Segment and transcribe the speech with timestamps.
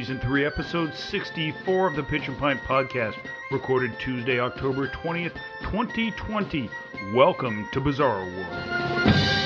[0.00, 3.16] Season 3, Episode 64 of the Pitch and Pint Podcast,
[3.52, 6.70] recorded Tuesday, October 20th, 2020.
[7.12, 9.39] Welcome to Bizarro World.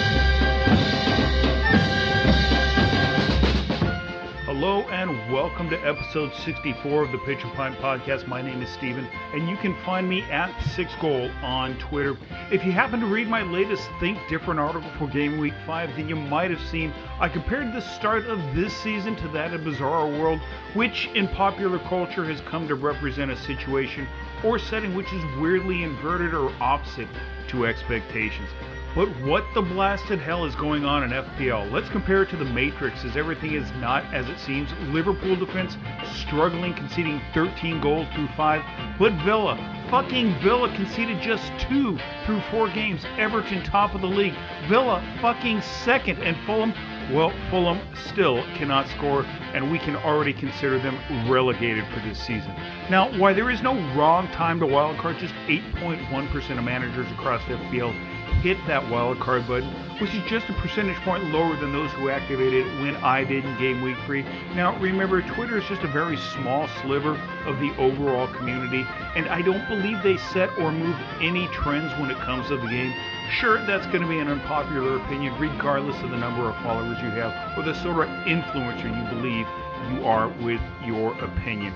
[4.65, 8.27] Hello and welcome to episode 64 of the Pitch and Pint Podcast.
[8.27, 12.17] My name is Steven, and you can find me at Six Goal on Twitter.
[12.51, 16.09] If you happen to read my latest Think Different article for Game Week 5, then
[16.09, 20.19] you might have seen I compared the start of this season to that of Bizarro
[20.19, 20.41] World,
[20.73, 24.09] which in popular culture has come to represent a situation
[24.43, 27.09] or setting which is weirdly inverted or opposite
[27.49, 28.49] to expectations.
[28.95, 31.73] But what the blasted hell is going on in FPL?
[31.73, 34.71] Let's compare it to the Matrix as everything is not as it seems.
[34.93, 35.77] Liverpool defense
[36.15, 38.63] struggling, conceding 13 goals through 5.
[38.97, 39.57] But Villa,
[39.91, 43.05] fucking Villa conceded just 2 through 4 games.
[43.19, 44.35] Everton top of the league.
[44.69, 46.23] Villa fucking second.
[46.23, 46.73] And Fulham,
[47.13, 50.97] well, Fulham still cannot score, and we can already consider them
[51.29, 52.55] relegated for this season.
[52.89, 57.55] Now, why there is no wrong time to wildcard, just 8.1% of managers across the
[57.55, 59.69] FPL hit that wild card button,
[60.01, 63.59] which is just a percentage point lower than those who activated when I did in
[63.59, 64.23] game week three.
[64.55, 69.43] Now, remember, Twitter is just a very small sliver of the overall community, and I
[69.43, 72.93] don't believe they set or move any trends when it comes to the game.
[73.31, 77.11] Sure, that's going to be an unpopular opinion, regardless of the number of followers you
[77.11, 79.47] have or the sort of influencer you believe
[79.93, 81.75] you are with your opinion.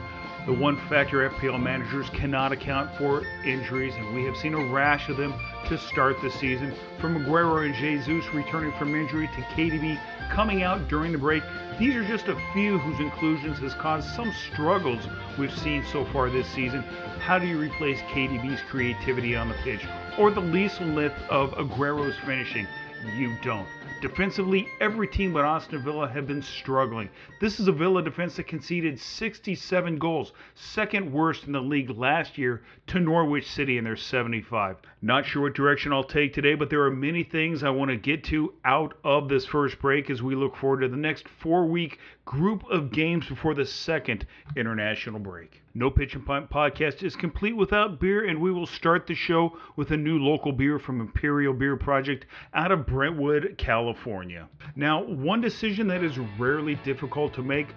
[0.49, 5.11] The one factor FPL managers cannot account for injuries, and we have seen a rash
[5.11, 5.35] of them
[5.67, 6.73] to start the season.
[6.99, 11.43] From Aguero and Jesus returning from injury to KDB coming out during the break,
[11.79, 15.07] these are just a few whose inclusions has caused some struggles
[15.39, 16.81] we've seen so far this season.
[17.21, 19.85] How do you replace KDB's creativity on the pitch
[20.17, 22.67] or the lethal lift of Aguero's finishing?
[23.15, 23.69] You don't.
[24.01, 27.09] Defensively, every team but Aston Villa have been struggling.
[27.41, 32.39] This is a Villa defense that conceded 67 goals, second worst in the league last
[32.39, 34.77] year to Norwich City in their 75.
[35.01, 37.97] Not sure what direction I'll take today, but there are many things I want to
[37.97, 41.67] get to out of this first break as we look forward to the next four
[41.67, 44.27] week group of games before the second
[44.57, 45.63] international break.
[45.73, 49.57] No Pitch and Pint podcast is complete without beer, and we will start the show
[49.77, 54.49] with a new local beer from Imperial Beer Project out of Brentwood, California.
[54.75, 57.69] Now, one decision that is rarely difficult to make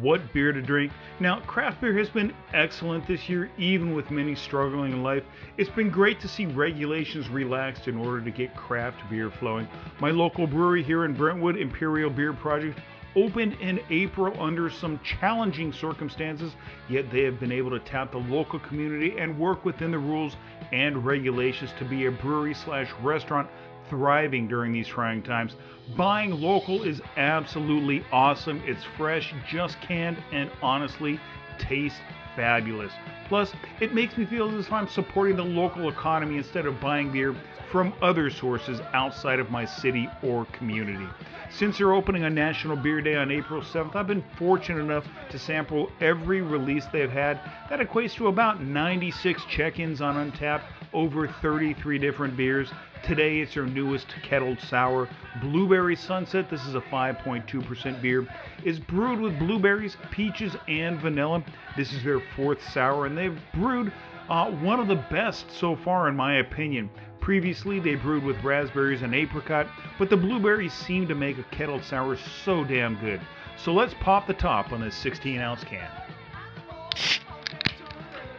[0.00, 0.92] what beer to drink.
[1.20, 5.24] Now, craft beer has been excellent this year, even with many struggling in life.
[5.56, 9.68] It's been great to see regulations relaxed in order to get craft beer flowing.
[10.00, 12.78] My local brewery here in Brentwood, Imperial Beer Project,
[13.16, 16.52] opened in April under some challenging circumstances,
[16.88, 20.36] yet they have been able to tap the local community and work within the rules
[20.72, 23.48] and regulations to be a brewery slash restaurant
[23.88, 25.56] thriving during these trying times.
[25.96, 28.62] Buying local is absolutely awesome.
[28.66, 31.18] It's fresh, just canned, and honestly
[31.58, 31.98] tastes
[32.36, 32.92] fabulous.
[33.26, 37.10] Plus, it makes me feel as if I'm supporting the local economy instead of buying
[37.10, 37.34] beer
[37.70, 41.06] from other sources outside of my city or community.
[41.50, 45.38] Since they're opening on National Beer Day on April 7th, I've been fortunate enough to
[45.38, 47.40] sample every release they've had.
[47.70, 50.62] That equates to about 96 check ins on Untappd,
[50.92, 52.70] over 33 different beers.
[53.02, 55.08] Today it's their newest kettled sour,
[55.40, 56.50] Blueberry Sunset.
[56.50, 58.26] This is a 5.2% beer.
[58.64, 61.44] Is brewed with blueberries, peaches, and vanilla.
[61.76, 63.92] This is their fourth sour, and they've brewed
[64.28, 66.90] uh, one of the best so far, in my opinion.
[67.20, 69.66] Previously, they brewed with raspberries and apricot,
[69.98, 73.20] but the blueberries seem to make a kettled sour so damn good.
[73.56, 75.90] So let's pop the top on this 16 ounce can.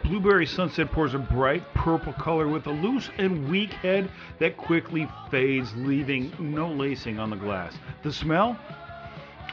[0.02, 5.08] Blueberry Sunset pours a bright purple color with a loose and weak head that quickly
[5.30, 7.74] fades, leaving no lacing on the glass.
[8.02, 8.58] The smell?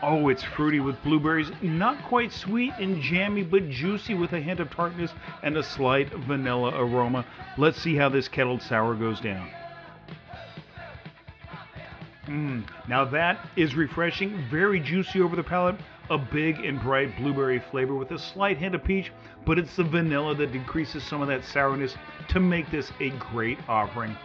[0.04, 4.60] Oh, it's fruity with blueberries, not quite sweet and jammy, but juicy with a hint
[4.60, 7.26] of tartness and a slight vanilla aroma.
[7.58, 9.50] Let's see how this kettled sour goes down.
[12.28, 15.78] Mmm, now that is refreshing, very juicy over the palate,
[16.10, 19.12] a big and bright blueberry flavor with a slight hint of peach,
[19.46, 21.96] but it's the vanilla that decreases some of that sourness
[22.30, 24.16] to make this a great offering.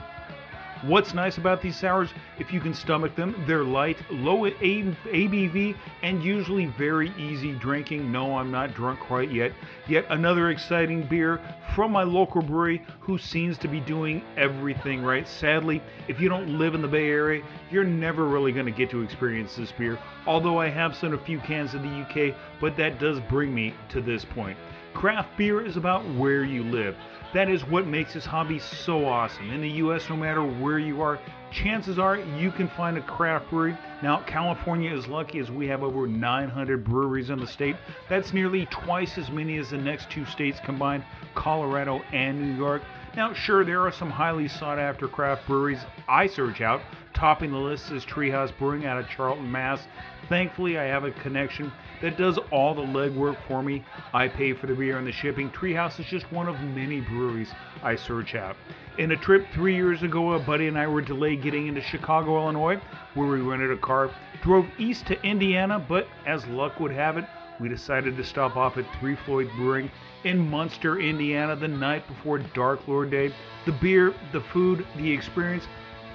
[0.82, 6.24] What's nice about these sours, if you can stomach them, they're light, low ABV, and
[6.24, 8.10] usually very easy drinking.
[8.10, 9.52] No, I'm not drunk quite yet.
[9.86, 11.40] Yet another exciting beer
[11.76, 15.28] from my local brewery who seems to be doing everything right.
[15.28, 18.90] Sadly, if you don't live in the Bay Area, you're never really going to get
[18.90, 20.00] to experience this beer.
[20.26, 23.72] Although I have sent a few cans to the UK, but that does bring me
[23.90, 24.58] to this point.
[24.94, 26.96] Craft beer is about where you live.
[27.34, 29.50] That is what makes this hobby so awesome.
[29.50, 31.18] In the US, no matter where you are,
[31.50, 33.76] chances are you can find a craft brewery.
[34.02, 37.76] Now, California is lucky as we have over 900 breweries in the state.
[38.10, 41.04] That's nearly twice as many as the next two states combined,
[41.34, 42.82] Colorado and New York.
[43.14, 46.80] Now, sure, there are some highly sought after craft breweries I search out.
[47.12, 49.86] Topping the list is Treehouse Brewing out of Charlton, Mass.
[50.30, 51.70] Thankfully, I have a connection
[52.00, 53.84] that does all the legwork for me.
[54.14, 55.50] I pay for the beer and the shipping.
[55.50, 57.50] Treehouse is just one of many breweries
[57.82, 58.56] I search out.
[58.96, 62.38] In a trip three years ago, a buddy and I were delayed getting into Chicago,
[62.38, 62.80] Illinois,
[63.12, 64.10] where we rented a car,
[64.42, 67.26] drove east to Indiana, but as luck would have it,
[67.60, 69.90] we decided to stop off at Three Floyd Brewing
[70.24, 73.32] in Munster, Indiana, the night before Dark Lord Day.
[73.66, 75.64] The beer, the food, the experience,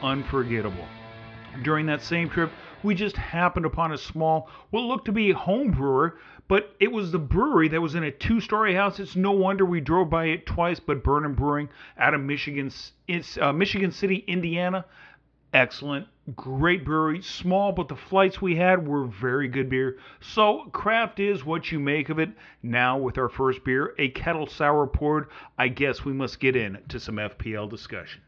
[0.02, 0.86] unforgettable.
[1.64, 2.52] During that same trip,
[2.84, 6.92] we just happened upon a small, what looked to be a home brewer, but it
[6.92, 9.00] was the brewery that was in a two story house.
[9.00, 12.72] It's no wonder we drove by it twice, but Burn 'Em Brewing out of Michigan,
[13.42, 14.86] uh, Michigan City, Indiana.
[15.54, 19.98] Excellent, great brewery, small, but the flights we had were very good beer.
[20.20, 22.32] So, craft is what you make of it.
[22.62, 27.00] Now, with our first beer, a kettle sour poured, I guess we must get into
[27.00, 28.22] some FPL discussion.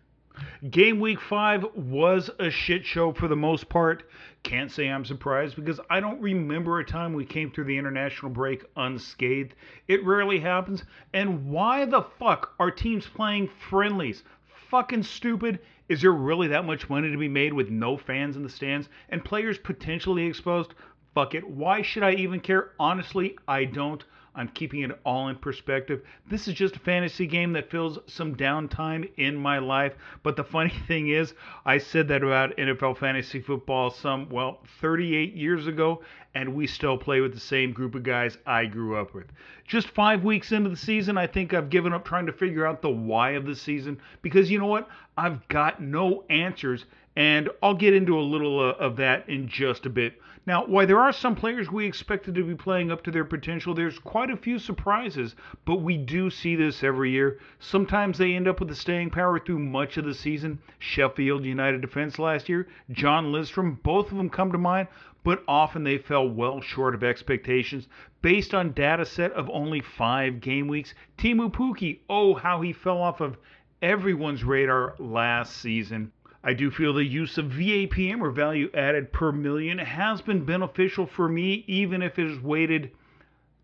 [0.70, 4.04] Game week five was a shit show for the most part.
[4.42, 8.32] Can't say I'm surprised because I don't remember a time we came through the international
[8.32, 9.56] break unscathed.
[9.90, 10.86] It rarely happens.
[11.14, 14.24] And why the fuck are teams playing friendlies?
[14.70, 15.60] Fucking stupid.
[15.90, 18.88] Is there really that much money to be made with no fans in the stands
[19.10, 20.76] and players potentially exposed?
[21.16, 21.50] Fuck it.
[21.50, 22.72] Why should I even care?
[22.80, 24.04] Honestly, I don't.
[24.40, 26.02] I'm keeping it all in perspective.
[26.30, 29.96] This is just a fantasy game that fills some downtime in my life.
[30.24, 31.34] But the funny thing is,
[31.66, 36.04] I said that about NFL fantasy football some, well, 38 years ago,
[36.34, 39.26] and we still play with the same group of guys I grew up with.
[39.68, 42.82] Just five weeks into the season, I think I've given up trying to figure out
[42.82, 44.88] the why of the season because you know what?
[45.18, 46.86] I've got no answers,
[47.18, 50.14] and I'll get into a little uh, of that in just a bit.
[50.50, 53.76] Now, while there are some players we expected to be playing up to their potential,
[53.76, 57.38] there's quite a few surprises, but we do see this every year.
[57.60, 60.58] Sometimes they end up with the staying power through much of the season.
[60.80, 64.88] Sheffield United defense last year, John Lundstram, both of them come to mind,
[65.24, 67.88] but often they fell well short of expectations
[68.24, 70.96] based on data set of only five game weeks.
[71.20, 73.38] Teemu Pukki, oh, how he fell off of
[73.84, 76.12] everyone's radar last season.
[76.44, 81.06] I do feel the use of VAPM or value added per million has been beneficial
[81.06, 82.92] for me, even if it is weighted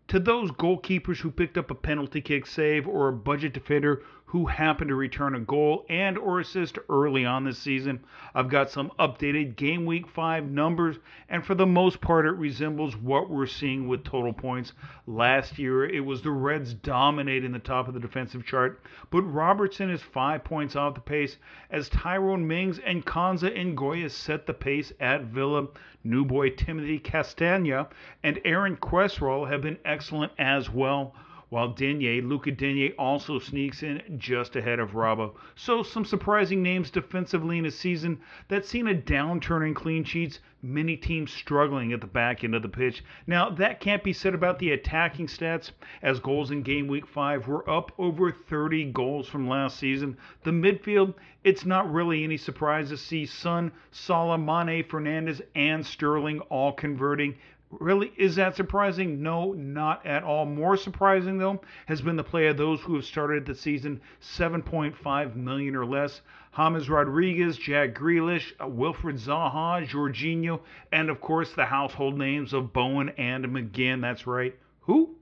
[0.08, 4.46] to those goalkeepers who picked up a penalty kick save or a budget defender who
[4.46, 8.04] happened to return a goal and or assist early on this season.
[8.34, 10.96] I've got some updated game week 5 numbers
[11.28, 14.72] and for the most part it resembles what we're seeing with total points.
[15.06, 19.90] Last year it was the Reds dominating the top of the defensive chart, but Robertson
[19.90, 21.36] is 5 points off the pace
[21.70, 25.68] as Tyrone Mings and Konsa Ngoyo set the pace at Villa.
[26.02, 27.86] New boy Timothy Castagne
[28.24, 31.14] and Aaron Cresswell have been excellent as well
[31.48, 35.34] while Digne, Luca Digne also sneaks in just ahead of Robbo.
[35.54, 40.40] So some surprising names defensively in a season that's seen a downturn in clean sheets,
[40.60, 43.04] many teams struggling at the back end of the pitch.
[43.28, 45.70] Now, that can't be said about the attacking stats,
[46.02, 50.16] as goals in game week 5 were up over 30 goals from last season.
[50.42, 51.14] The midfield,
[51.44, 57.36] it's not really any surprise to see Son, Salah, Mane, Fernandes, and Sterling all converting.
[57.78, 59.22] Really, is that surprising?
[59.22, 60.46] No, not at all.
[60.46, 65.36] More surprising, though, has been the play of those who have started the season 7.5
[65.36, 66.22] million or less.
[66.56, 72.72] James Rodriguez, Jack Grealish, uh, Wilfried Zaha, Jorginho, and of course the household names of
[72.72, 74.00] Bowen and McGinn.
[74.00, 74.56] That's right.
[74.80, 75.16] Who?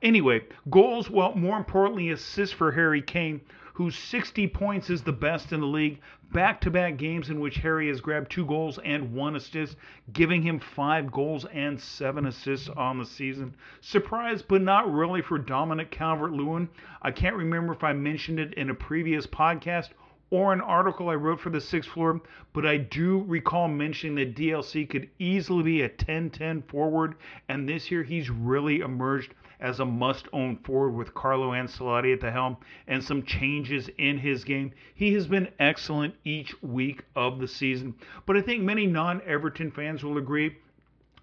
[0.00, 3.42] Anyway, goals, well, more importantly, assists for Harry Kane
[3.78, 6.00] whose 60 points is the best in the league.
[6.32, 9.76] Back to back games in which Harry has grabbed two goals and one assist,
[10.12, 13.54] giving him five goals and seven assists on the season.
[13.80, 16.68] Surprise, but not really for Dominic Calvert Lewin.
[17.02, 19.90] I can't remember if I mentioned it in a previous podcast
[20.30, 22.20] or an article I wrote for the sixth floor,
[22.52, 27.14] but I do recall mentioning that DLC could easily be a 10 10 forward,
[27.48, 32.20] and this year he's really emerged as a must own forward with Carlo Ancelotti at
[32.20, 34.72] the helm and some changes in his game.
[34.94, 37.94] He has been excellent each week of the season.
[38.26, 40.56] But I think many non Everton fans will agree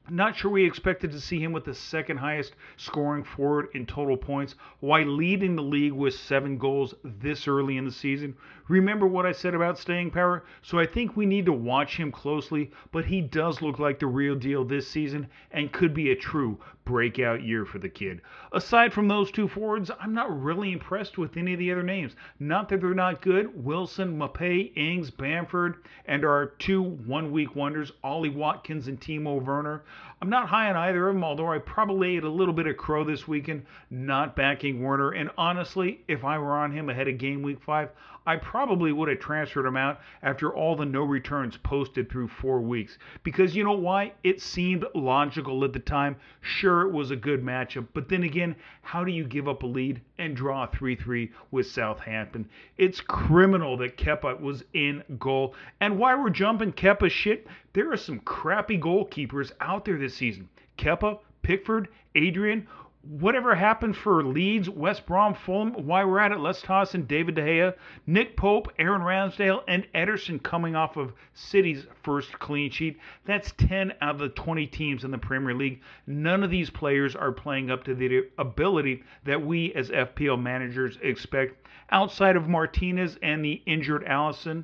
[0.09, 4.15] not sure we expected to see him with the second highest scoring forward in total
[4.15, 8.35] points while leading the league with seven goals this early in the season.
[8.67, 10.43] Remember what I said about staying power?
[10.61, 14.05] So I think we need to watch him closely, but he does look like the
[14.05, 18.21] real deal this season and could be a true breakout year for the kid.
[18.53, 22.15] Aside from those two forwards, I'm not really impressed with any of the other names.
[22.39, 23.63] Not that they're not good.
[23.63, 29.83] Wilson, Maupay, Ings, Bamford, and our two one week wonders, Ollie Watkins and Timo Werner.
[30.25, 32.77] I'm not high on either of them, although I probably ate a little bit of
[32.77, 35.11] crow this weekend, not backing Werner.
[35.11, 37.89] And honestly, if I were on him ahead of game week five,
[38.25, 42.59] I probably would have transferred him out after all the no returns posted through four
[42.59, 42.97] weeks.
[43.21, 44.13] Because you know why?
[44.23, 46.15] It seemed logical at the time.
[46.41, 49.67] Sure, it was a good matchup, but then again, how do you give up a
[49.67, 52.49] lead and draw 3 3 with Southampton?
[52.77, 55.55] It's criminal that Kepa was in goal.
[55.81, 60.49] And why we're jumping Kepa shit, there are some crappy goalkeepers out there this season.
[60.77, 62.67] Kepa, Pickford, Adrian,
[63.07, 67.35] whatever happened for Leeds, West Brom, Fulham, why we're at it, let's toss in David
[67.35, 67.73] De Gea,
[68.07, 72.99] Nick Pope, Aaron Ramsdale, and Ederson coming off of City's first clean sheet.
[73.25, 75.81] That's 10 out of the 20 teams in the Premier League.
[76.07, 80.97] None of these players are playing up to the ability that we as FPL managers
[81.01, 81.67] expect.
[81.91, 84.63] Outside of Martinez and the injured Alisson,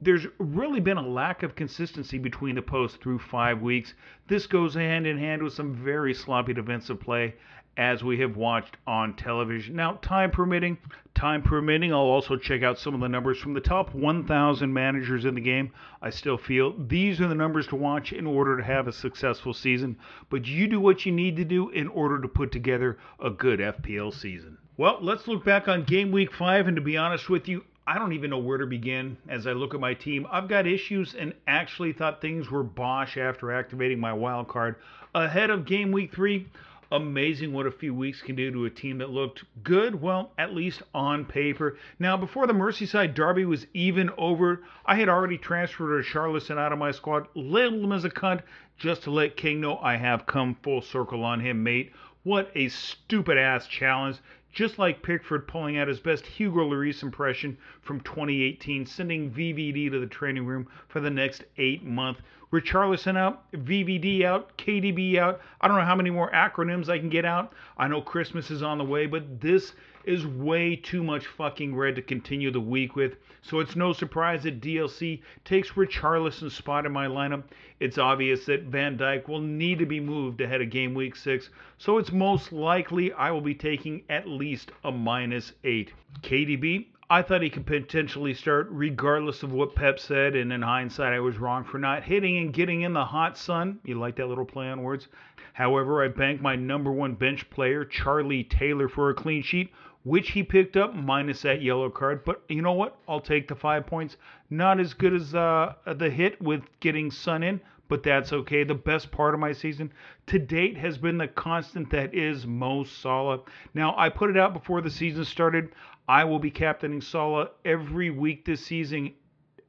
[0.00, 3.94] there's really been a lack of consistency between the posts through five weeks.
[4.26, 7.34] This goes hand in hand with some very sloppy defensive play
[7.76, 9.76] as we have watched on television.
[9.76, 10.78] Now, time permitting,
[11.14, 15.24] time permitting, I'll also check out some of the numbers from the top 1,000 managers
[15.24, 15.72] in the game.
[16.00, 19.54] I still feel these are the numbers to watch in order to have a successful
[19.54, 19.96] season,
[20.30, 23.60] but you do what you need to do in order to put together a good
[23.60, 24.58] FPL season.
[24.76, 27.98] Well, let's look back on game week five, and to be honest with you, I
[27.98, 30.26] don't even know where to begin as I look at my team.
[30.30, 34.76] I've got issues and actually thought things were bosh after activating my wild card
[35.14, 36.48] ahead of game week three
[36.94, 40.54] amazing what a few weeks can do to a team that looked good, well, at
[40.54, 41.76] least on paper.
[41.98, 46.78] Now, before the Merseyside derby was even over, I had already transferred Richarlison out of
[46.78, 48.42] my squad, labeled him as a cunt,
[48.78, 51.92] just to let King know I have come full circle on him, mate.
[52.22, 54.18] What a stupid ass challenge.
[54.52, 59.98] Just like Pickford pulling out his best Hugo Lloris impression from 2018, sending VVD to
[59.98, 62.20] the training room for the next eight months.
[62.54, 65.40] Richarlison out, VVD out, KDB out.
[65.60, 67.52] I don't know how many more acronyms I can get out.
[67.76, 69.72] I know Christmas is on the way, but this
[70.04, 73.16] is way too much fucking red to continue the week with.
[73.42, 77.42] So it's no surprise that DLC takes Richarlison's spot in my lineup.
[77.80, 81.50] It's obvious that Van Dijk will need to be moved ahead of game week six,
[81.78, 85.92] so it's most likely I will be taking at least a minus eight.
[86.22, 91.12] KDB, I thought he could potentially start regardless of what Pep said, and in hindsight,
[91.12, 93.78] I was wrong for not hitting and getting in the hot sun.
[93.84, 95.08] You like that little play on words?
[95.52, 99.70] However, I banked my number one bench player, Charlie Taylor, for a clean sheet,
[100.02, 102.24] which he picked up minus that yellow card.
[102.24, 102.96] But you know what?
[103.06, 104.16] I'll take the five points.
[104.48, 108.64] Not as good as uh, the hit with getting Son in, but that's okay.
[108.64, 109.92] The best part of my season
[110.26, 113.40] to date has been the constant that is Mo Salah.
[113.74, 115.68] Now, I put it out before the season started.
[116.08, 119.14] I will be captaining Salah every week this season,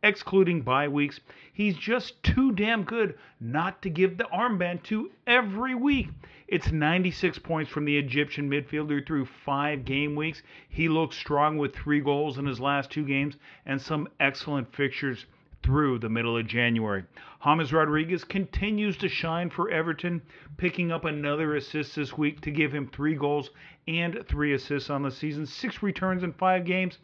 [0.03, 1.21] excluding bye weeks.
[1.53, 6.09] He's just too damn good not to give the armband to every week.
[6.47, 10.43] It's 96 points from the Egyptian midfielder through five game weeks.
[10.67, 15.25] He looks strong with three goals in his last two games and some excellent fixtures
[15.65, 17.03] through the middle of January.
[17.43, 20.21] James Rodriguez continues to shine for Everton,
[20.57, 23.49] picking up another assist this week to give him three goals
[23.87, 26.99] and three assists on the season, six returns in five games.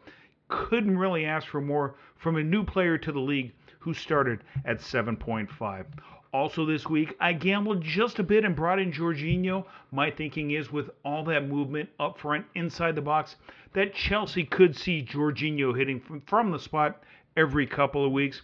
[0.48, 4.78] Couldn't really ask for more from a new player to the league who started at
[4.78, 5.86] 7.5.
[6.32, 9.66] Also, this week, I gambled just a bit and brought in Jorginho.
[9.92, 13.38] My thinking is with all that movement up front, inside the box,
[13.74, 17.02] that Chelsea could see Jorginho hitting from, from the spot
[17.36, 18.44] every couple of weeks.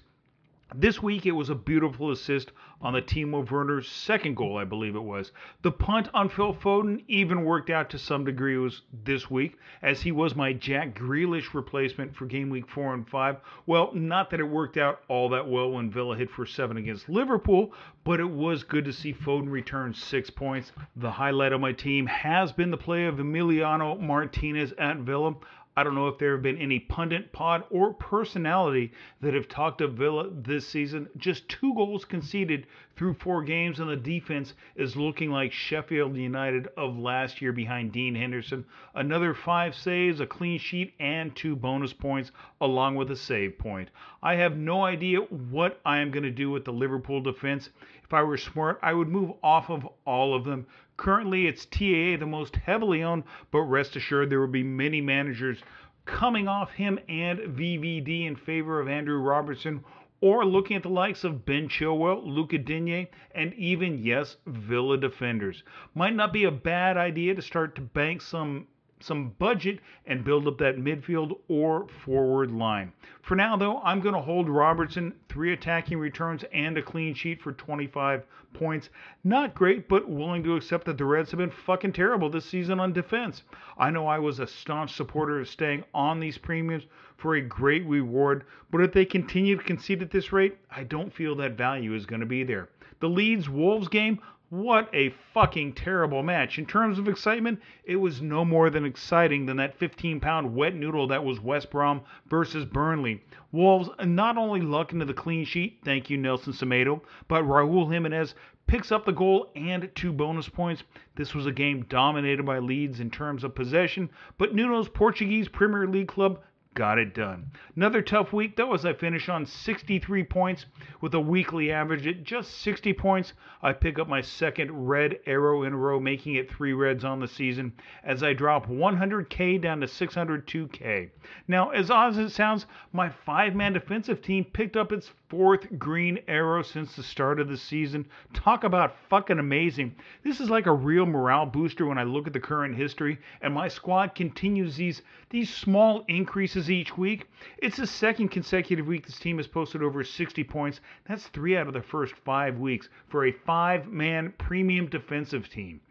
[0.75, 4.95] This week it was a beautiful assist on the Timo Werner's second goal, I believe
[4.95, 5.31] it was.
[5.61, 10.01] The punt on Phil Foden even worked out to some degree was this week, as
[10.01, 13.37] he was my Jack Grealish replacement for game week four and five.
[13.65, 17.07] Well, not that it worked out all that well when Villa hit for seven against
[17.09, 20.73] Liverpool, but it was good to see Foden return six points.
[20.97, 25.33] The highlight of my team has been the play of Emiliano Martinez at Villa.
[25.77, 28.91] I don't know if there have been any pundit, pod, or personality
[29.21, 31.07] that have talked of Villa this season.
[31.17, 32.65] Just two goals conceded
[32.97, 37.91] through four games, and the defense is looking like Sheffield United of last year behind
[37.91, 38.65] Dean Henderson.
[38.95, 43.89] Another five saves, a clean sheet, and two bonus points, along with a save point.
[44.23, 47.69] I have no idea what I am going to do with the Liverpool defense.
[48.03, 50.65] If I were smart, I would move off of all of them.
[50.97, 55.59] Currently, it's TAA, the most heavily owned, but rest assured there will be many managers
[56.07, 59.83] coming off him and VVD in favor of Andrew Robertson
[60.21, 65.63] or looking at the likes of Ben Chilwell, Luca Digne, and even, yes, Villa defenders.
[65.93, 68.67] Might not be a bad idea to start to bank some
[68.99, 72.91] some budget and build up that midfield or forward line.
[73.21, 77.41] For now, though, I'm going to hold Robertson, three attacking returns, and a clean sheet
[77.41, 78.89] for 25 points.
[79.23, 82.79] Not great, but willing to accept that the Reds have been fucking terrible this season
[82.79, 83.43] on defense.
[83.77, 87.85] I know I was a staunch supporter of staying on these premiums for a great
[87.85, 91.93] reward, but if they continue to concede at this rate, I don't feel that value
[91.93, 92.69] is going to be there.
[92.99, 94.19] The Leeds Wolves game,
[94.49, 96.57] what a fucking terrible match.
[96.57, 100.73] In terms of excitement, it was no more than exciting than that 15 pound wet
[100.73, 103.21] noodle that was West Brom versus Burnley.
[103.51, 108.35] Wolves not only luck into the clean sheet, thank you Nelson Semedo, but Raul Jimenez
[108.67, 110.83] picks up the goal and two bonus points.
[111.15, 115.87] This was a game dominated by Leeds in terms of possession, but Nuno's Portuguese Premier
[115.87, 116.39] League club
[116.77, 117.49] got it done.
[117.75, 120.67] Another tough week though as I finish on 63 points
[121.01, 123.33] with a weekly average at just 60 points.
[123.63, 127.19] I pick up my second red arrow in a row, making it three reds on
[127.19, 131.09] the season as I drop 100k down to 602k.
[131.47, 136.19] Now, as odd as it sounds, my five-man defensive team picked up its fourth green
[136.27, 138.05] arrow since the start of the season.
[138.33, 139.95] Talk about fucking amazing.
[140.23, 143.53] This is like a real morale booster when I look at the current history and
[143.53, 147.27] my squad continues these these small increases each week.
[147.57, 150.79] It's the second consecutive week this team has posted over 60 points.
[151.05, 155.81] That's 3 out of the first 5 weeks for a 5-man premium defensive team.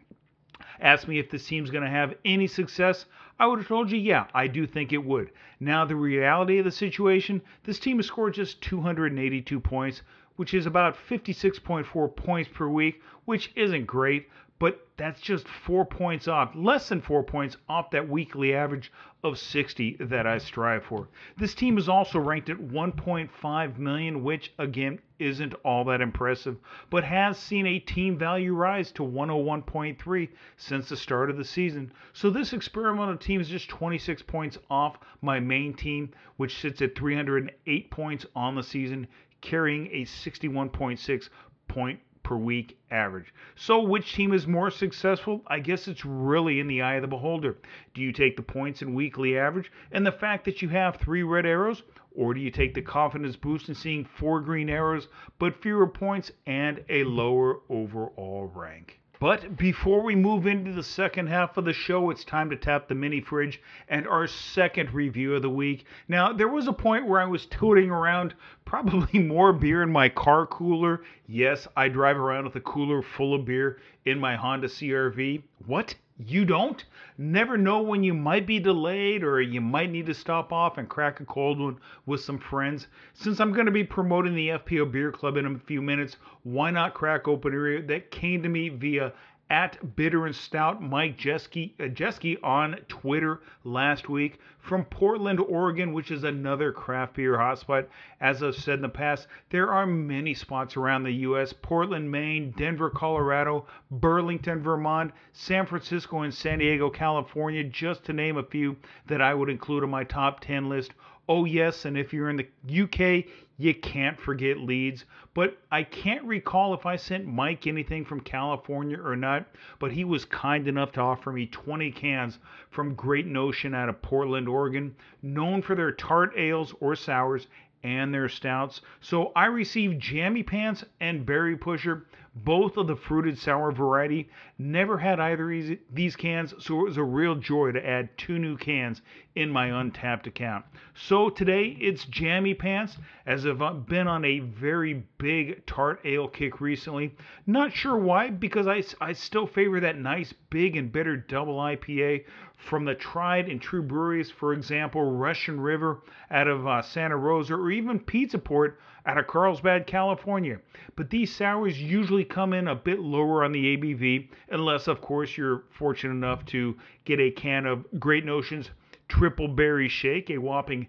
[0.79, 3.05] Ask me if this team's going to have any success.
[3.39, 5.31] I would have told you, yeah, I do think it would.
[5.59, 10.01] Now, the reality of the situation this team has scored just 282 points,
[10.35, 14.29] which is about 56.4 points per week, which isn't great,
[14.59, 18.91] but that's just four points off, less than four points off that weekly average
[19.27, 21.09] of 60 that I strive for.
[21.37, 26.57] This team is also ranked at 1.5 million, which again isn't all that impressive,
[26.89, 31.91] but has seen a team value rise to 101.3 since the start of the season.
[32.13, 36.95] So this experimental team is just 26 points off my main team, which sits at
[36.95, 39.07] 308 points on the season,
[39.41, 41.29] carrying a 61.6
[41.67, 43.33] point per week average.
[43.55, 45.43] So, which team is more successful?
[45.47, 47.55] I guess it's really in the eye of the beholder.
[47.93, 51.23] Do you take the points and weekly average and the fact that you have three
[51.23, 51.83] red arrows?
[52.11, 55.07] Or do you take the confidence boost in seeing four green arrows
[55.39, 58.99] but fewer points and a lower overall rank?
[59.19, 62.87] But before we move into the second half of the show, it's time to tap
[62.87, 65.85] the mini fridge and our second review of the week.
[66.07, 70.07] Now, there was a point where I was toting around probably more beer in my
[70.07, 71.01] car cooler.
[71.25, 75.41] Yes, I drive around with a cooler full of beer in my Honda CRV.
[75.65, 75.95] What?
[76.19, 76.83] You don't?
[77.19, 80.89] Never know when you might be delayed or you might need to stop off and
[80.89, 81.77] crack a cold one
[82.07, 82.87] with some friends.
[83.13, 86.71] Since I'm going to be promoting the FPO Beer Club in a few minutes, why
[86.71, 89.13] not crack open a beer that came to me via
[89.49, 95.93] at Bitter and Stout Mike Jeske, uh, Jeske on Twitter last week from Portland, Oregon,
[95.93, 97.87] which is another craft beer hotspot.
[98.19, 101.53] As I've said in the past, there are many spots around the U.S.
[101.53, 108.37] Portland, Maine, Denver, Colorado, Burlington, Vermont, San Francisco, and San Diego, California, just to name
[108.37, 110.91] a few that I would include on my top 10 list.
[111.29, 113.25] Oh, yes, and if you're in the UK,
[113.57, 115.03] you can't forget Leeds.
[115.33, 119.45] But I can't recall if I sent Mike anything from California or not,
[119.79, 124.01] but he was kind enough to offer me 20 cans from Great Notion out of
[124.01, 127.47] Portland, Oregon, known for their tart ales or sours
[127.83, 128.81] and their stouts.
[129.01, 132.05] So I received Jammy Pants and Berry Pusher
[132.43, 134.29] both of the fruited sour variety.
[134.57, 138.39] Never had either of these cans, so it was a real joy to add two
[138.39, 139.01] new cans
[139.35, 140.65] in my Untappd account.
[140.95, 146.27] So today it's Jammy Pants, as I've uh, been on a very big tart ale
[146.27, 147.15] kick recently.
[147.45, 152.25] Not sure why, because I, I still favor that nice big and bitter double IPA
[152.57, 157.53] from the tried and true breweries, for example, Russian River out of uh, Santa Rosa,
[157.53, 160.59] or even Pizza Port out of Carlsbad, California.
[160.95, 165.37] But these sours usually come in a bit lower on the ABV, unless, of course,
[165.37, 168.71] you're fortunate enough to get a can of Great Notions
[169.07, 170.87] Triple Berry Shake, a whopping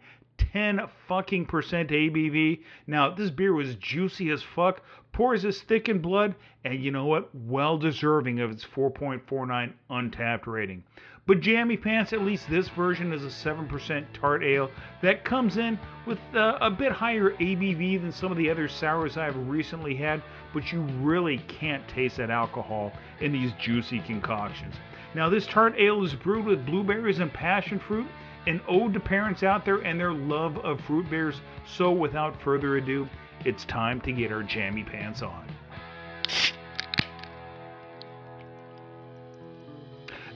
[0.52, 2.62] 10 fucking percent ABV.
[2.86, 7.06] Now, this beer was juicy as fuck, pours as thick in blood, and you know
[7.06, 7.34] what?
[7.34, 10.84] Well deserving of its 4.49 Untappd rating.
[11.28, 14.70] But Jammy Pants, at least this version, is a 7% tart ale
[15.02, 19.18] that comes in with uh, a bit higher ABV than some of the other sours
[19.18, 20.22] I've recently had,
[20.54, 24.74] but you really can't taste that alcohol in these juicy concoctions.
[25.14, 28.06] Now, this tart ale is brewed with blueberries and passion fruit,
[28.46, 31.42] an ode to parents out there and their love of fruit beers.
[31.66, 33.06] So, without further ado,
[33.44, 35.44] it's time to get our jammy pants on.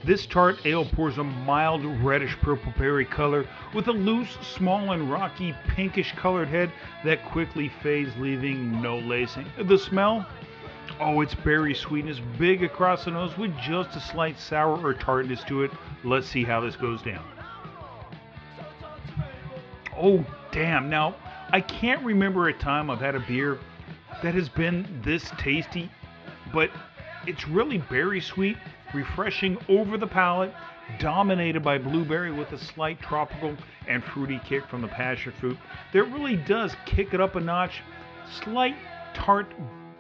[0.04, 5.10] This tart ale pours a mild reddish purple berry color with a loose, small, and
[5.10, 6.72] rocky pinkish colored head
[7.04, 9.46] that quickly fades, leaving no lacing.
[9.62, 10.26] The smell?
[10.98, 15.44] Oh, it's berry sweetness, big across the nose with just a slight sour or tartness
[15.44, 15.70] to it.
[16.02, 17.24] Let's see how this goes down.
[19.96, 20.90] Oh, damn.
[20.90, 21.14] Now,
[21.52, 23.58] I can't remember a time I've had a beer
[24.22, 25.90] that has been this tasty,
[26.52, 26.70] but
[27.26, 28.56] it's really berry sweet
[28.94, 30.52] refreshing over the palate,
[30.98, 33.56] dominated by blueberry with a slight tropical
[33.88, 35.56] and fruity kick from the passion fruit
[35.92, 37.82] that really does kick it up a notch.
[38.44, 38.76] Slight
[39.14, 39.52] tart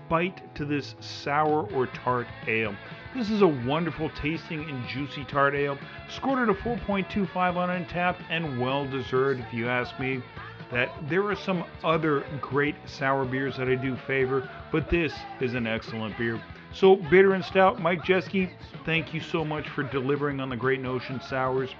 [0.08, 2.74] bite to this sour or tart ale.
[3.14, 8.16] This is a wonderful tasting and juicy tart ale, scored at a 4.25 on Untappd
[8.30, 10.22] and well deserved if you ask me.
[10.70, 15.54] That there are some other great sour beers that I do favor, but this is
[15.54, 16.40] an excellent beer.
[16.74, 18.50] So, Bitter and Stout, Mike Jeske,
[18.86, 21.70] thank you so much for delivering on the Great Notion Sours.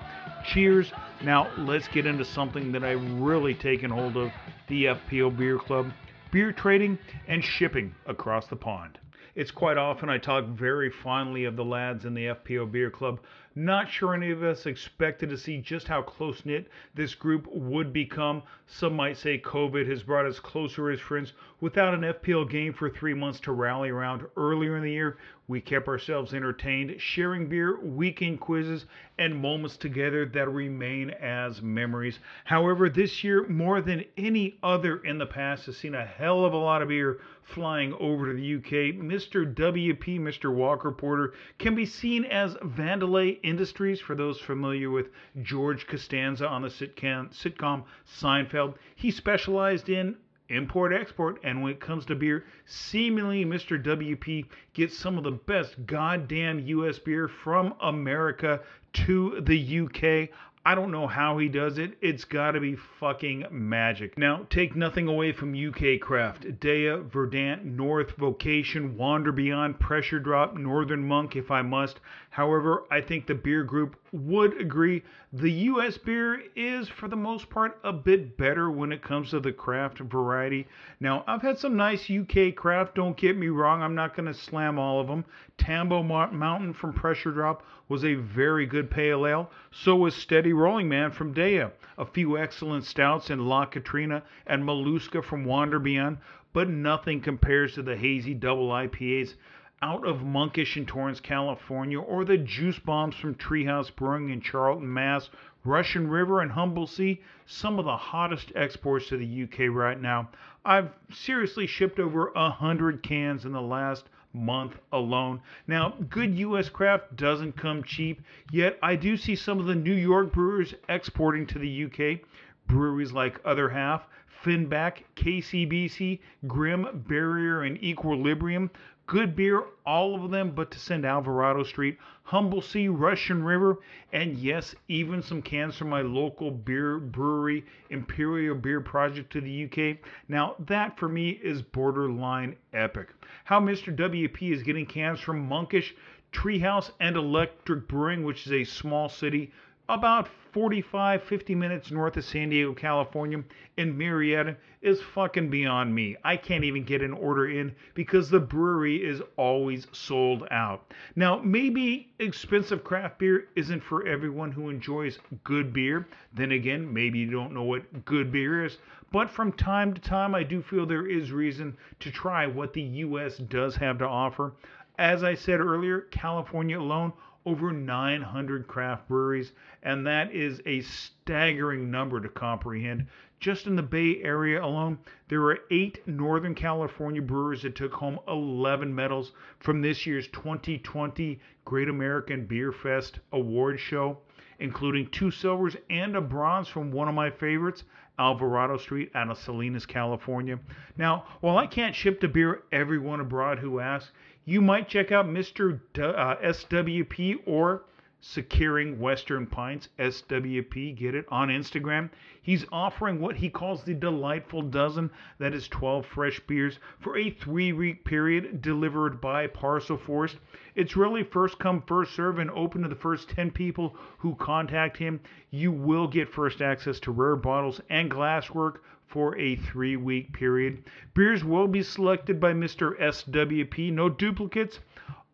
[0.45, 0.93] Cheers.
[1.23, 4.31] Now, let's get into something that I've really taken hold of
[4.69, 5.93] the FPO Beer Club
[6.33, 8.99] beer trading and shipping across the pond.
[9.35, 13.21] It's quite often I talk very fondly of the lads in the FPO Beer Club,
[13.55, 17.93] not sure any of us expected to see just how close knit this group would
[17.93, 18.43] become.
[18.67, 21.33] Some might say COVID has brought us closer as friends.
[21.61, 25.61] Without an FPL game for three months to rally around earlier in the year, we
[25.61, 28.87] kept ourselves entertained, sharing beer, weekend quizzes,
[29.19, 32.21] and moments together that remain as memories.
[32.45, 36.53] However, this year, more than any other in the past, has seen a hell of
[36.53, 38.97] a lot of beer flying over to the UK.
[38.97, 39.53] Mr.
[39.53, 40.53] WP, Mr.
[40.55, 45.11] Walker Porter, can be seen as Vandelay Industries, for those familiar with
[45.43, 48.75] George Costanza on the sitcom, sitcom Seinfeld.
[48.95, 50.17] He specialized in
[50.49, 55.31] import export and when it comes to beer seemingly mr wp gets some of the
[55.31, 58.61] best goddamn us beer from america
[58.93, 60.29] to the uk
[60.65, 61.99] I don't know how he does it.
[62.01, 64.17] It's got to be fucking magic.
[64.17, 66.61] Now, take nothing away from UK craft.
[66.61, 71.99] DEYA, Verdant, North, Vocation, Wander Beyond, Pressure Drop, Northern Monk, if I must.
[72.31, 77.49] However, I think the beer group would agree the US beer is, for the most
[77.49, 80.67] part, a bit better when it comes to the craft variety.
[81.01, 84.35] Now, I've had some nice UK craft, don't get me wrong, I'm not going to
[84.35, 85.25] slam all of them.
[85.57, 89.51] Tambo Mountain from Pressure Drop was a very good pale ale.
[89.71, 91.73] So was Steady Rolling Man from DEYA.
[91.97, 96.19] A few excellent stouts in La Katrina and Maluska from Wander Beyond,
[96.53, 99.35] but nothing compares to the hazy double IPAs
[99.83, 104.93] out of Monkish in Torrance, California, or the Juice Bombs from Treehouse Brewing in Charlton,
[104.93, 105.29] Mass.
[105.65, 110.29] Russian River and Humble Sea, some of the hottest exports to the UK right now.
[110.65, 115.41] I've seriously shipped over a hundred cans in the last month alone.
[115.67, 116.69] Now, good U.S.
[116.69, 121.47] craft doesn't come cheap, yet I do see some of the New York brewers exporting
[121.49, 122.23] to the U.K.
[122.67, 124.07] Breweries like Other Half,
[124.43, 126.19] Finback, KCBC,
[126.49, 128.71] Grim, Barrier, and Equilibrium
[129.13, 133.77] Good beer, all of them, but to send Alvarado Street, Humble Sea, Russian River,
[134.11, 139.65] and yes, even some cans from my local beer brewery, Imperial Beer Project to the
[139.65, 139.99] UK.
[140.29, 143.11] Now, that for me is borderline epic.
[143.45, 143.95] How Mr.
[143.95, 145.95] WP is getting cans from Monkish,
[146.33, 149.53] Treehouse, and Electric Brewing, which is a small city
[149.89, 153.43] about 45, 50 minutes north of San Diego, California,
[153.77, 156.17] in Murrieta, is fucking beyond me.
[156.25, 160.93] I can't even get an order in because the brewery is always sold out.
[161.17, 166.07] Now, maybe expensive craft beer isn't for everyone who enjoys good beer.
[166.35, 168.79] Then again, maybe you don't know what good beer is.
[169.11, 172.83] But from time to time, I do feel there is reason to try what the
[172.83, 173.37] U.S.
[173.37, 174.55] does have to offer.
[174.99, 177.13] As I said earlier, California alone
[177.45, 179.53] over 900 craft breweries,
[179.83, 183.07] and that is a staggering number to comprehend.
[183.41, 188.21] Just in the Bay Area alone, there are eight Northern California brewers that took home
[188.29, 194.19] 11 medals from this year's 2020 Great American Beer Fest award show,
[194.61, 197.83] including two silvers and a bronze from one of my favorites,
[198.19, 200.61] Alvarado Street out of Salinas, California.
[200.97, 204.13] Now, while I can't ship the beer everyone abroad who asks,
[204.45, 205.81] you might check out Mr.
[205.93, 207.85] D- uh, SWP or
[208.25, 212.09] Securing Western Pints, SWP, get it, on Instagram.
[212.41, 217.31] He's offering what he calls the Delightful Dozen, that is 12 fresh beers, for a
[217.31, 220.37] three week period delivered by Parcel Force.
[220.77, 224.97] It's really first come, first serve, and open to the first 10 people who contact
[224.97, 225.21] him.
[225.51, 228.77] You will get first access to rare bottles and glasswork
[229.13, 230.83] for a three week period.
[231.13, 232.99] Beers will be selected by Mr.
[232.99, 234.81] SWP, no duplicates.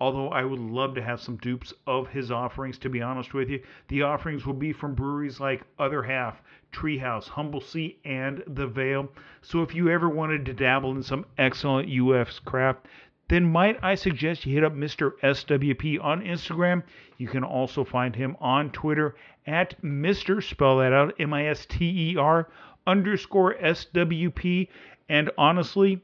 [0.00, 3.48] Although I would love to have some dupes of his offerings, to be honest with
[3.48, 3.62] you.
[3.86, 9.10] The offerings will be from breweries like Other Half, Treehouse, Humble Sea, and The Veil.
[9.42, 12.86] So if you ever wanted to dabble in some excellent UF's craft,
[13.28, 15.12] then might I suggest you hit up Mr.
[15.22, 16.82] SWP on Instagram.
[17.16, 19.14] You can also find him on Twitter
[19.46, 20.42] at Mr.
[20.42, 22.48] Spell that out, M I S T E R
[22.88, 24.66] underscore SWP.
[25.08, 26.00] And honestly,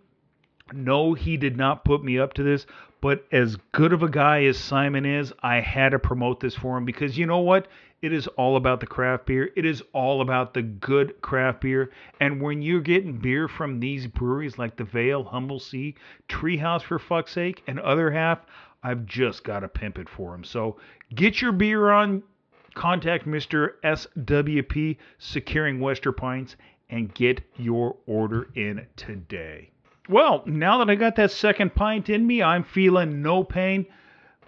[0.73, 2.67] no, he did not put me up to this,
[3.01, 6.79] but as good of a guy as Simon is, I had to promote this for
[6.79, 7.69] him because you know what?
[8.01, 9.51] It is all about the craft beer.
[9.57, 11.91] It is all about the good craft beer.
[12.21, 15.95] And when you're getting beer from these breweries like the Veil, Humble Sea,
[16.29, 18.41] Treehouse for fuck's sake, and other half,
[18.83, 20.45] I've just got to pimp it for him.
[20.45, 20.77] So
[21.15, 22.23] get your beer on.
[22.75, 23.75] Contact Mr.
[23.85, 26.57] SWP Securing Wester Pints
[26.91, 29.71] and get your order in today.
[30.09, 33.87] Well, now that I got that second pint in me, I'm feeling no pain.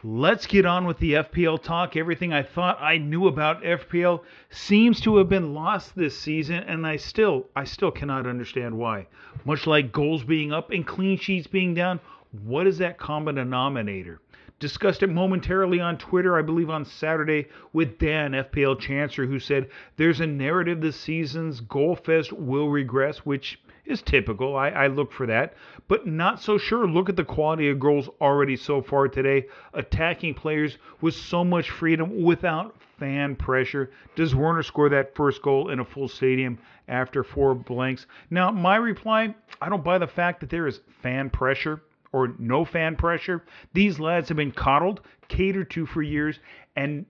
[0.04, 1.96] Let's get on with the FPL talk.
[1.96, 4.20] Everything I thought I knew about FPL
[4.50, 9.06] seems to have been lost this season, and I still I still cannot understand why.
[9.44, 12.00] Much like goals being up and clean sheets being down,
[12.44, 14.20] what is that common denominator?
[14.58, 19.68] Discussed it momentarily on Twitter, I believe on Saturday, with Dan, FPL Chancer, who said
[19.98, 24.56] there's a narrative this season's goal fest will regress, which is typical.
[24.56, 25.52] I, I look for that,
[25.88, 26.86] but not so sure.
[26.88, 29.46] Look at the quality of goals already so far today.
[29.74, 33.90] Attacking players with so much freedom without fan pressure.
[34.14, 38.06] Does Werner score that first goal in a full stadium after four blanks?
[38.30, 41.82] Now, my reply I don't buy the fact that there is fan pressure
[42.16, 43.44] or no fan pressure.
[43.74, 46.38] These lads have been coddled, catered to for years,
[46.74, 47.04] and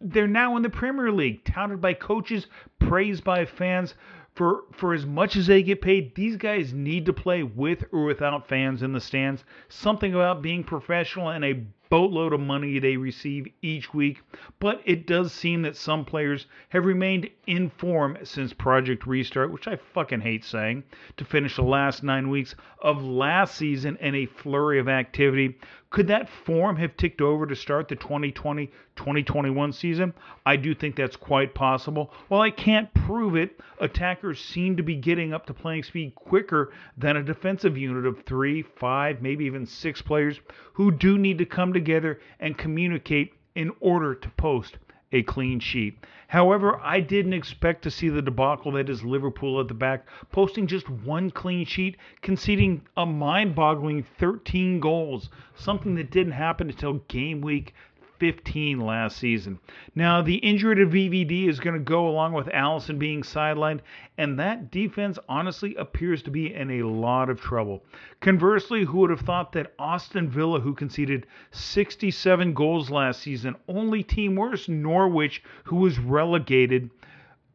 [0.00, 2.48] they're now in the Premier League, touted by coaches,
[2.80, 3.94] praised by fans
[4.34, 8.04] for for as much as they get paid, these guys need to play with or
[8.04, 9.44] without fans in the stands.
[9.68, 14.20] Something about being professional and a boatload of money they receive each week,
[14.58, 19.68] but it does seem that some players have remained in form since Project Restart, which
[19.68, 20.82] I fucking hate saying,
[21.16, 25.56] to finish the last nine weeks of last season in a flurry of activity.
[25.94, 30.12] Could that form have ticked over to start the 2020 2021 season?
[30.44, 32.12] I do think that's quite possible.
[32.26, 36.72] While I can't prove it, attackers seem to be getting up to playing speed quicker
[36.98, 40.40] than a defensive unit of three, five, maybe even six players
[40.72, 44.78] who do need to come together and communicate in order to post
[45.14, 45.96] a clean sheet.
[46.26, 50.66] However, I didn't expect to see the debacle that is Liverpool at the back, posting
[50.66, 56.94] just one clean sheet, conceding a mind boggling 13 goals, something that didn't happen until
[57.06, 57.74] game week
[58.18, 59.58] 15 last season.
[59.94, 63.80] Now, the injury to VVD is going to go along with Alisson being sidelined,
[64.16, 67.82] and that defense honestly appears to be in a lot of trouble.
[68.20, 74.02] Conversely, who would have thought that Aston Villa, who conceded 67 goals last season, only
[74.02, 76.90] team worse, Norwich, who was relegated,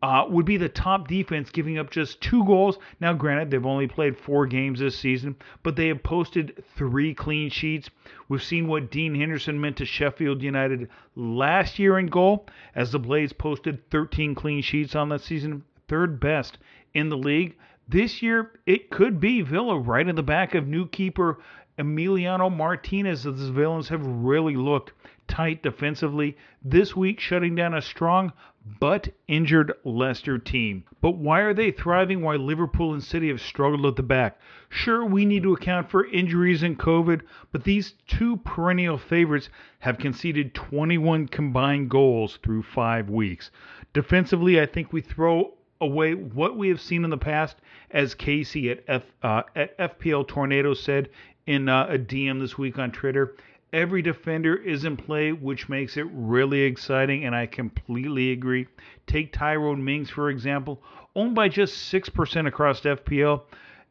[0.02, 2.78] uh, would be the top defense, giving up just two goals.
[3.02, 7.50] Now, granted, they've only played four games this season, but they have posted three clean
[7.50, 7.90] sheets.
[8.30, 13.00] We've seen what Dean Henderson meant to Sheffield United last year in goal, as the
[13.00, 16.58] Blades posted 13 clean sheets on that season, third best
[16.94, 17.58] in the league.
[17.88, 21.40] This year, it could be Villa right in the back of new keeper
[21.78, 24.94] Emiliano Martinez, as the villains have really looked
[25.30, 28.34] tight defensively this week, shutting down a strong
[28.80, 30.84] but injured Leicester team.
[31.02, 34.40] But why are they thriving while Liverpool and City have struggled at the back?
[34.68, 39.98] Sure, we need to account for injuries and COVID, but these two perennial favorites have
[39.98, 43.50] conceded 21 combined goals through five weeks.
[43.94, 47.58] Defensively, I think we throw away what we have seen in the past,
[47.92, 51.10] as Casey at, F, uh, at FPL Tornado said
[51.48, 53.36] in uh, a DM this week on Twitter.
[53.72, 58.68] Every defender is in play, which makes it really exciting, and I completely agree.
[59.06, 60.82] Take Tyrone Mings, for example,
[61.16, 63.44] owned by just 6% across FPL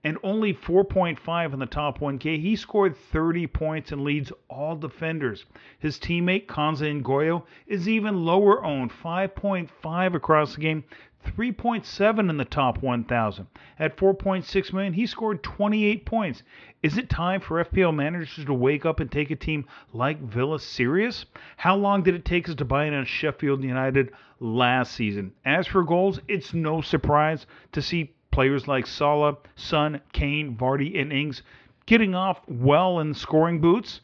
[0.05, 2.41] and only 4.5 in the top 1K.
[2.41, 5.45] He scored 30 points and leads all defenders.
[5.79, 10.85] His teammate Konsa Ngoyo is even lower owned, 5.5 across the game,
[11.27, 13.47] 3.7 in the top 1,000.
[13.79, 16.43] At 4.6 million, he scored 28 points.
[16.83, 20.59] Is it time for FPL managers to wake up and take a team like Villa
[20.59, 21.27] serious?
[21.57, 25.33] How long did it take us to buy in on Sheffield United last season?
[25.45, 31.13] As for goals, it's no surprise to see players like Salah, Son, Kane, Vardy, and
[31.13, 31.43] Ings
[31.87, 34.01] getting off well in scoring boots.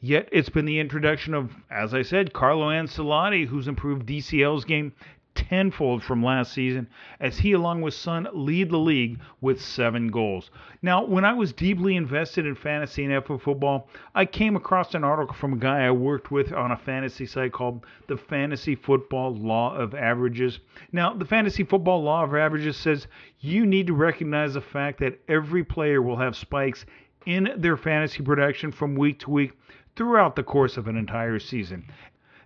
[0.00, 4.92] Yet it's been the introduction of, as I said, Carlo Ancelotti, who's improved DCL's game
[5.38, 6.88] tenfold from last season
[7.20, 10.50] as he, along with Son, lead the league with seven goals.
[10.82, 15.04] Now, when I was deeply invested in fantasy and NFL football, I came across an
[15.04, 19.36] article from a guy I worked with on a fantasy site called the Fantasy Football
[19.36, 20.58] Law of Averages.
[20.92, 23.06] Now, the Fantasy Football Law of Averages says
[23.40, 26.84] you need to recognize the fact that every player will have spikes
[27.26, 29.52] in their fantasy production from week to week
[29.94, 31.84] throughout the course of an entire season.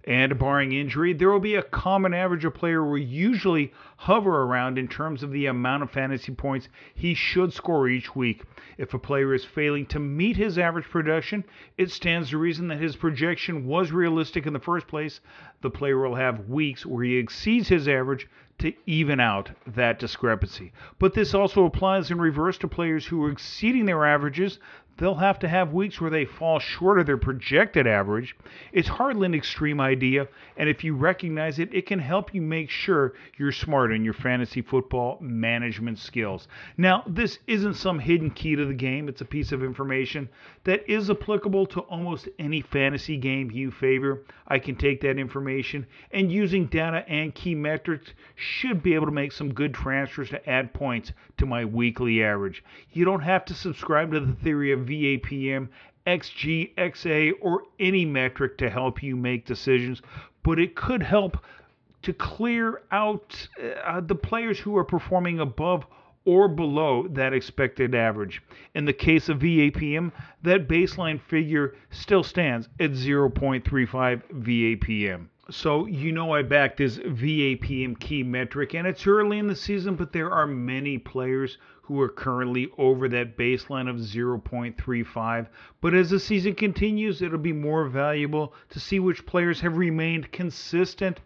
[0.05, 4.77] And barring injury, there will be a common average a player will usually hover around
[4.77, 8.43] in terms of the amount of fantasy points he should score each week.
[8.79, 11.45] If a player is failing to meet his average production,
[11.79, 15.21] it stands to reason that his projection was realistic in the first place.
[15.61, 18.27] The player will have weeks where he exceeds his average
[18.59, 20.73] to even out that discrepancy.
[20.99, 24.59] But this also applies in reverse to players who are exceeding their averages
[24.99, 28.37] they'll have to have weeks where they fall short of their projected average.
[28.73, 32.71] It's hardly an extreme idea, and if you recognize it, it can help you make
[32.71, 36.49] sure you're smart in your fantasy football management skills.
[36.77, 40.29] Now, this isn't some hidden key to the game, it's a piece of information
[40.65, 44.23] that is applicable to almost any fantasy game you favor.
[44.47, 49.13] I can take that information and using data and key metrics should be able to
[49.13, 52.63] make some good transfers to add points to my weekly average.
[52.93, 55.69] You don't have to subscribe to the theory of VAPM,
[56.07, 60.03] XG, XA, or any metric to help you make decisions,
[60.43, 61.39] but it could help
[62.03, 63.49] to clear out
[63.85, 65.87] uh, the players who are performing above
[66.25, 68.43] or below that expected average.
[68.75, 75.27] In the case of VAPM, that baseline figure still stands at 0.35 VAPM.
[75.53, 79.97] So, you know, I back this VAPM key metric, and it's early in the season,
[79.97, 85.49] but there are many players who are currently over that baseline of 0.35.
[85.83, 90.33] But as the season continues, it'll be more valuable to see which players have remained
[90.33, 91.21] consistent,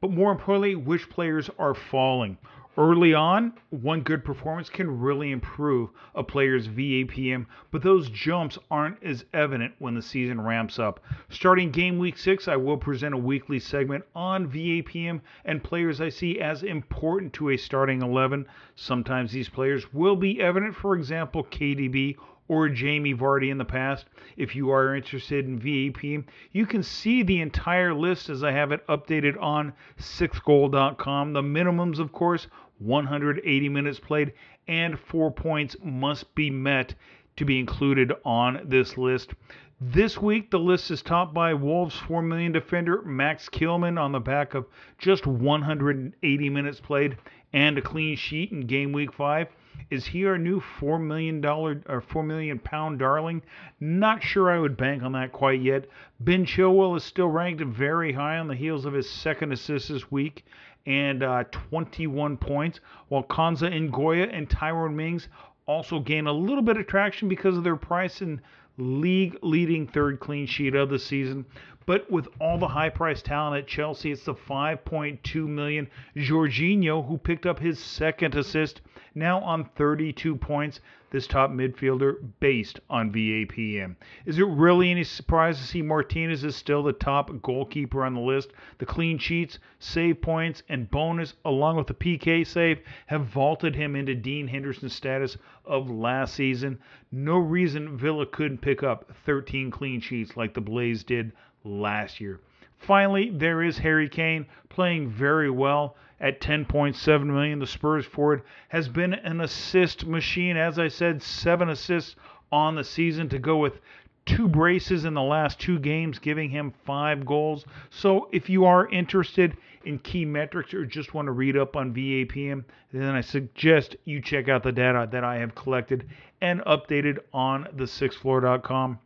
[0.00, 2.38] but more importantly, which players are falling.
[2.78, 9.02] Early on, one good performance can really improve a player's VAPM, but those jumps aren't
[9.02, 11.02] as evident when the season ramps up.
[11.30, 16.10] Starting game week 6, I will present a weekly segment on VAPM and players I
[16.10, 18.46] see as important to a starting 11.
[18.74, 22.16] Sometimes these players will be evident, for example, KDB
[22.48, 24.06] or Jamie Vardy in the past.
[24.36, 28.70] If you are interested in VAP, you can see the entire list as I have
[28.70, 31.32] it updated on sixgoal.com.
[31.32, 32.46] The minimums, of course,
[32.78, 34.32] 180 minutes played,
[34.68, 36.94] and four points must be met
[37.36, 39.34] to be included on this list.
[39.80, 44.20] This week, the list is topped by Wolves 4 million defender Max Kilman on the
[44.20, 44.66] back of
[44.98, 47.18] just 180 minutes played
[47.52, 49.48] and a clean sheet in game week 5.
[49.90, 53.42] Is he our new four million dollar or four million pound darling?
[53.78, 55.84] Not sure I would bank on that quite yet.
[56.18, 60.10] Ben Chilwell is still ranked very high on the heels of his second assist this
[60.10, 60.44] week
[60.86, 65.28] and uh, 21 points, while Konsa Ngoyo and Tyrone Mings
[65.66, 68.40] also gain a little bit of traction because of their price and
[68.78, 71.44] league leading third clean sheet of the season.
[71.86, 77.16] But with all the high priced talent at Chelsea, it's the 5.2 million Jorginho who
[77.16, 78.80] picked up his second assist,
[79.16, 80.80] now on 32 points.
[81.10, 83.96] This top midfielder based on VAPM.
[84.26, 88.20] Is it really any surprise to see Martinez is still the top goalkeeper on the
[88.20, 88.52] list?
[88.78, 93.96] The clean sheets, save points, and bonus, along with the PK save, have vaulted him
[93.96, 96.78] into Dean Henderson status of last season.
[97.10, 101.32] No reason Villa couldn't pick up 13 clean sheets like the Blades did
[101.64, 102.40] last year.
[102.78, 107.58] Finally, there is Harry Kane playing very well at 10.7 million.
[107.58, 110.56] The Spurs forward has been an assist machine.
[110.56, 112.16] As I said, seven assists
[112.50, 113.80] on the season to go with
[114.24, 117.64] two braces in the last two games, giving him five goals.
[117.90, 121.94] So if you are interested in key metrics or just want to read up on
[121.94, 126.08] VAPM, then I suggest you check out the data that I have collected
[126.40, 128.98] and updated on the sixthfloor.com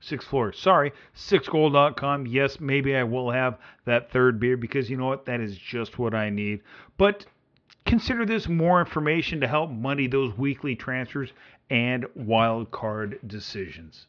[0.00, 0.52] Sixth floor.
[0.52, 2.26] Sorry, sixgoal.com.
[2.26, 5.26] Yes, maybe I will have that third beer because you know what?
[5.26, 6.60] That is just what I need.
[6.96, 7.26] But
[7.84, 11.32] consider this more information to help muddy those weekly transfers
[11.70, 14.06] and wild card decisions.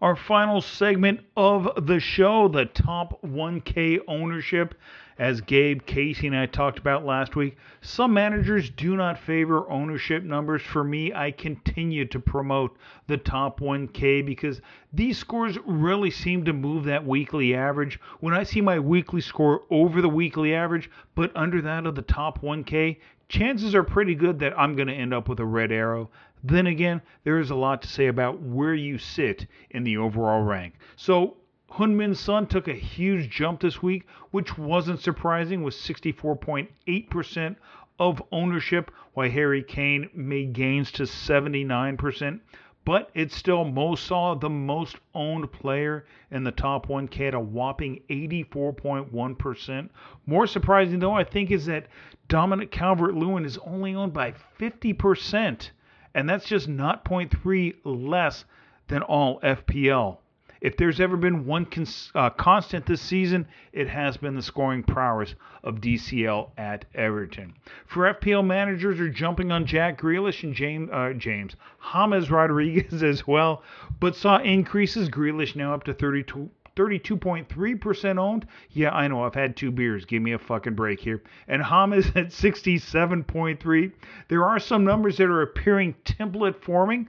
[0.00, 4.74] Our final segment of the show, the top 1K ownership
[5.20, 10.22] as Gabe, Casey, and I talked about last week, some managers do not favor ownership
[10.22, 10.62] numbers.
[10.62, 14.62] For me, I continue to promote the top 1K because
[14.94, 18.00] these scores really seem to move that weekly average.
[18.20, 22.02] When I see my weekly score over the weekly average, but under that of the
[22.02, 22.96] top 1K,
[23.28, 26.08] chances are pretty good that I'm going to end up with a red arrow.
[26.42, 30.42] Then again, there is a lot to say about where you sit in the overall
[30.42, 30.74] rank.
[30.96, 31.36] So
[31.72, 37.56] Heung-min Son took a huge jump this week, which wasn't surprising with 64.8%
[37.98, 42.40] of ownership, while Harry Kane made gains to 79%.
[42.86, 47.40] But it's still Mo Salah, the most owned player in the top 1K at a
[47.40, 49.90] whopping 84.1%.
[50.24, 51.88] More surprising, though, I think, is that
[52.28, 55.70] Dominic Calvert Lewin is only owned by 50%.
[56.14, 58.44] And that's just 0.3 less
[58.88, 60.18] than all FPL.
[60.60, 64.82] If there's ever been one cons- uh, constant this season, it has been the scoring
[64.82, 65.34] prowess
[65.64, 67.54] of DCL at Everton.
[67.86, 71.56] For FPL managers are jumping on Jack Grealish and James, uh, James
[71.94, 73.62] James Rodriguez as well,
[74.00, 75.08] but saw increases.
[75.08, 76.50] Grealish now up to 32.
[76.80, 78.46] 32.3% owned.
[78.70, 79.24] Yeah, I know.
[79.24, 80.06] I've had two beers.
[80.06, 81.22] Give me a fucking break here.
[81.46, 83.92] And James at 67.3.
[84.28, 87.08] There are some numbers that are appearing template forming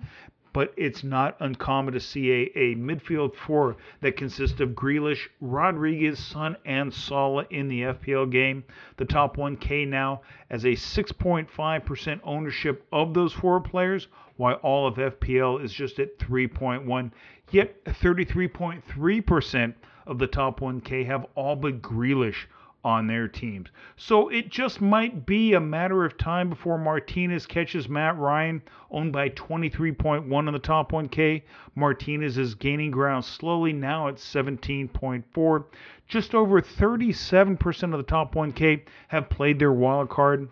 [0.53, 6.19] but it's not uncommon to see a, a midfield four that consists of Grealish, Rodriguez,
[6.19, 8.63] Son, and Salah in the FPL game.
[8.97, 14.95] The top 1K now as a 6.5% ownership of those four players, while all of
[14.95, 17.11] FPL is just at 3.1.
[17.52, 19.74] Yet 33.3%
[20.08, 22.47] of the top 1K have all but Grealish
[22.84, 23.68] on their teams.
[23.95, 29.14] So it just might be a matter of time before Martinez catches Matt Ryan, owned
[29.14, 31.43] by 23.1 on the top 1K.
[31.76, 35.66] Martinez is gaining ground slowly now at 17.4.
[36.08, 40.49] Just over 37% of the top 1K have played their wild card.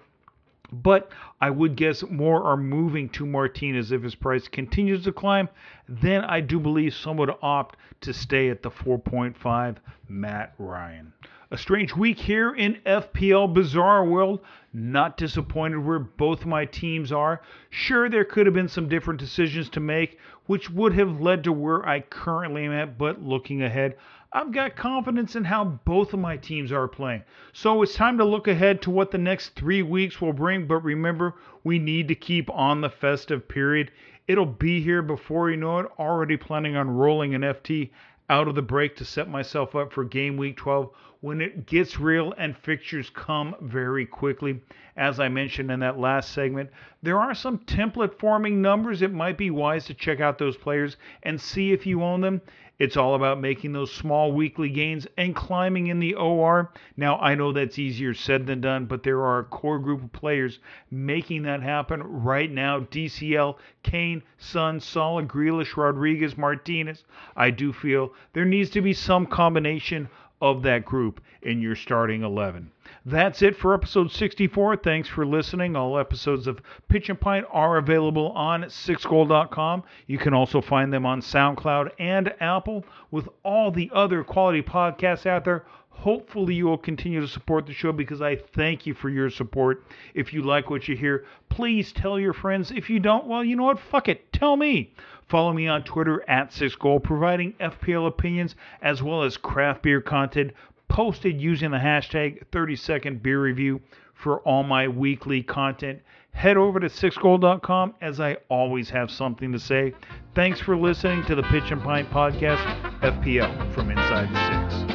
[0.72, 1.12] But
[1.42, 5.50] I would guess more are moving to Martinez if his price continues to climb.
[5.88, 11.14] Then I do believe some would opt to stay at the 4.5 Matt Ryan.
[11.52, 14.42] A strange week here in FPL Bizarre World.
[14.72, 17.42] Not disappointed where both my teams are.
[17.72, 21.52] Sure, there could have been some different decisions to make, which would have led to
[21.52, 23.98] where I currently am at, but looking ahead,
[24.32, 27.24] I've got confidence in how both of my teams are playing.
[27.52, 30.68] So it's time to look ahead to what the next three weeks will bring.
[30.68, 33.90] But remember, we need to keep on the festive period.
[34.28, 35.88] It'll be here before you know it.
[35.98, 37.90] Already planning on rolling an FT
[38.30, 42.00] out of the break to set myself up for game week 12 when it gets
[42.00, 44.62] real and fixtures come very quickly.
[44.96, 46.70] As I mentioned in that last segment,
[47.02, 49.02] there are some template forming numbers.
[49.02, 52.42] It might be wise to check out those players and see if you own them.
[52.80, 56.72] It's all about making those small weekly gains and climbing in the OR.
[56.96, 60.14] Now, I know that's easier said than done, but there are a core group of
[60.14, 60.60] players
[60.90, 62.80] making that happen right now.
[62.80, 67.04] DCL, Kane, Son, Salah, Grealish, Rodriguez, Martinez.
[67.36, 70.10] I do feel there needs to be some combination
[70.42, 72.72] of that group in your starting 11.
[73.06, 74.78] That's it for episode 64.
[74.78, 75.76] Thanks for listening.
[75.76, 79.84] All episodes of Pitch and Pint are available on sixgoal.com.
[80.08, 85.26] You can also find them on SoundCloud and Apple with all the other quality podcasts
[85.26, 85.66] out there.
[86.00, 89.84] Hopefully, you will continue to support the show because I thank you for your support.
[90.14, 92.72] If you like what you hear, please tell your friends.
[92.72, 93.82] If you don't, well, you know what?
[93.92, 94.32] Fuck it.
[94.32, 94.94] Tell me.
[95.28, 100.54] Follow me on Twitter at SixGoal, providing FPL opinions as well as craft beer content
[100.88, 103.82] posted using the hashtag 30 second beer review
[104.14, 106.00] for all my weekly content.
[106.32, 109.94] Head over to sixgoal.com as I always have something to say.
[110.34, 112.64] Thanks for listening to the Pitch and Pint Podcast,
[113.02, 114.89] FPL from Inside the Six.